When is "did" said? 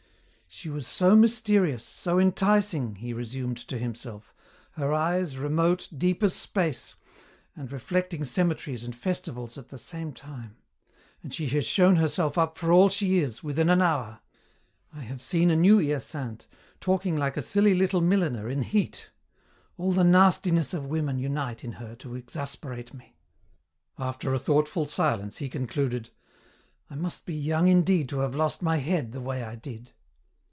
29.55-29.93